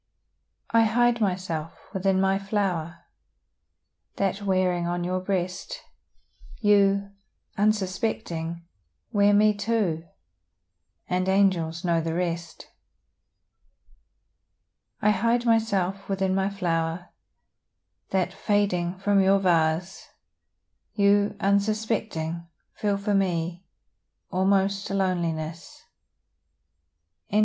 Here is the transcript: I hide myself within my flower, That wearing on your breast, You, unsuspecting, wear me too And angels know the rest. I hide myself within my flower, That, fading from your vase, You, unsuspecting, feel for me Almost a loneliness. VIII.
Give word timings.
I 0.71 0.85
hide 0.85 1.21
myself 1.21 1.77
within 1.93 2.19
my 2.19 2.39
flower, 2.39 3.03
That 4.15 4.41
wearing 4.41 4.87
on 4.87 5.03
your 5.03 5.19
breast, 5.19 5.83
You, 6.59 7.11
unsuspecting, 7.55 8.65
wear 9.11 9.31
me 9.31 9.53
too 9.53 10.07
And 11.07 11.29
angels 11.29 11.85
know 11.85 12.01
the 12.01 12.15
rest. 12.15 12.65
I 15.03 15.11
hide 15.11 15.45
myself 15.45 16.09
within 16.09 16.33
my 16.33 16.49
flower, 16.49 17.09
That, 18.09 18.33
fading 18.33 18.97
from 18.97 19.21
your 19.21 19.37
vase, 19.37 20.09
You, 20.95 21.35
unsuspecting, 21.39 22.47
feel 22.73 22.97
for 22.97 23.13
me 23.13 23.65
Almost 24.31 24.89
a 24.89 24.95
loneliness. 24.95 25.83
VIII. 27.29 27.39